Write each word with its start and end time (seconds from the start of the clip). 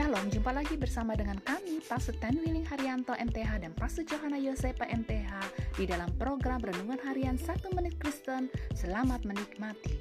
Shalom, 0.00 0.32
jumpa 0.32 0.56
lagi 0.56 0.80
bersama 0.80 1.12
dengan 1.12 1.36
kami, 1.44 1.76
Pastor 1.84 2.16
Ten 2.16 2.40
Willing 2.40 2.64
Haryanto 2.64 3.12
MTH 3.12 3.60
dan 3.60 3.76
Pastor 3.76 4.00
Johanna 4.08 4.40
Yosepa 4.40 4.88
MTH 4.88 5.28
di 5.76 5.84
dalam 5.84 6.08
program 6.16 6.56
Renungan 6.56 6.96
Harian 7.04 7.36
1 7.36 7.76
Menit 7.76 8.00
Kristen. 8.00 8.48
Selamat 8.72 9.28
menikmati. 9.28 9.92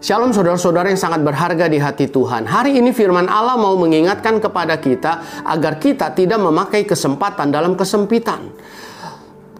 Shalom 0.00 0.32
saudara-saudara 0.32 0.88
yang 0.88 0.96
sangat 0.96 1.20
berharga 1.20 1.68
di 1.68 1.76
hati 1.76 2.08
Tuhan. 2.08 2.48
Hari 2.48 2.80
ini 2.80 2.96
firman 2.96 3.28
Allah 3.28 3.60
mau 3.60 3.76
mengingatkan 3.76 4.40
kepada 4.40 4.80
kita 4.80 5.44
agar 5.44 5.76
kita 5.76 6.16
tidak 6.16 6.40
memakai 6.40 6.88
kesempatan 6.88 7.52
dalam 7.52 7.76
kesempitan. 7.76 8.56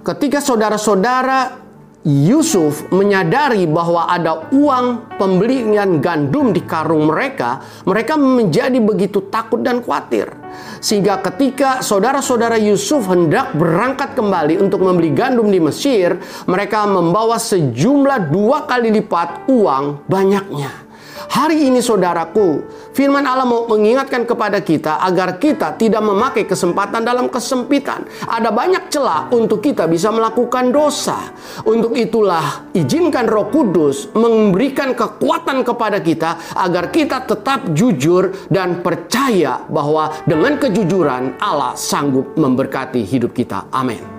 Ketika 0.01 0.41
saudara-saudara 0.41 1.66
Yusuf 2.06 2.87
menyadari 2.95 3.66
bahwa 3.66 4.06
ada 4.06 4.47
uang 4.55 5.19
pembelian 5.19 5.98
gandum 5.98 6.55
di 6.55 6.62
karung 6.62 7.10
mereka, 7.10 7.59
mereka 7.83 8.14
menjadi 8.14 8.78
begitu 8.78 9.27
takut 9.27 9.59
dan 9.59 9.83
khawatir. 9.83 10.30
Sehingga 10.78 11.19
ketika 11.19 11.83
saudara-saudara 11.83 12.62
Yusuf 12.62 13.11
hendak 13.11 13.59
berangkat 13.59 14.14
kembali 14.14 14.62
untuk 14.62 14.87
membeli 14.87 15.11
gandum 15.11 15.50
di 15.50 15.59
Mesir, 15.59 16.14
mereka 16.47 16.87
membawa 16.87 17.42
sejumlah 17.42 18.30
dua 18.30 18.70
kali 18.70 18.95
lipat 18.95 19.50
uang 19.50 20.06
banyaknya. 20.06 20.86
Hari 21.27 21.69
ini 21.69 21.83
saudaraku, 21.83 22.65
firman 22.95 23.27
Allah 23.27 23.45
mau 23.45 23.67
mengingatkan 23.67 24.25
kepada 24.25 24.62
kita 24.62 25.03
agar 25.03 25.37
kita 25.43 25.75
tidak 25.75 26.01
memakai 26.01 26.47
kesempatan 26.47 27.03
dalam 27.03 27.27
kesempitan. 27.29 28.07
Ada 28.25 28.55
banyak 28.55 28.89
celah 28.89 29.29
untuk 29.34 29.61
kita 29.61 29.91
bisa 29.91 30.15
melakukan 30.15 30.70
dosa. 30.70 31.34
Untuk 31.67 31.98
itulah 31.98 32.70
izinkan 32.73 33.27
Roh 33.27 33.51
Kudus 33.51 34.11
memberikan 34.15 34.95
kekuatan 34.95 35.67
kepada 35.67 35.98
kita 36.00 36.56
agar 36.56 36.95
kita 36.95 37.27
tetap 37.27 37.75
jujur 37.75 38.48
dan 38.48 38.81
percaya 38.81 39.67
bahwa 39.67 40.15
dengan 40.25 40.56
kejujuran 40.56 41.43
Allah 41.43 41.75
sanggup 41.75 42.39
memberkati 42.39 43.03
hidup 43.03 43.34
kita. 43.34 43.69
Amin. 43.75 44.16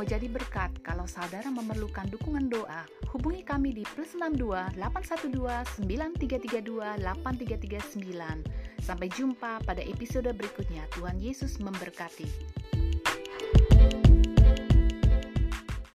Mau 0.00 0.08
jadi 0.08 0.32
berkat. 0.32 0.72
Kalau 0.80 1.04
saudara 1.04 1.52
memerlukan 1.52 2.08
dukungan 2.08 2.48
doa, 2.48 2.88
hubungi 3.12 3.44
kami 3.44 3.76
di 3.76 3.84
plus 3.92 4.16
62 4.16 4.80
812 4.80 5.36
9332 5.76 7.04
8339. 7.04 8.80
Sampai 8.80 9.12
jumpa 9.12 9.60
pada 9.60 9.84
episode 9.84 10.32
berikutnya. 10.32 10.88
Tuhan 10.96 11.20
Yesus 11.20 11.60
memberkati. 11.60 12.79